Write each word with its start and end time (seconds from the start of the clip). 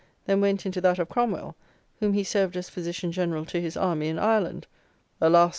then 0.25 0.41
went 0.41 0.65
into 0.65 0.81
that 0.81 0.97
of 0.97 1.09
Cromwell, 1.09 1.55
whom 1.99 2.13
he 2.13 2.23
served 2.23 2.57
as 2.57 2.71
physician 2.71 3.11
general 3.11 3.45
to 3.45 3.61
his 3.61 3.77
army 3.77 4.07
in 4.07 4.17
Ireland 4.17 4.65
(alas! 5.21 5.49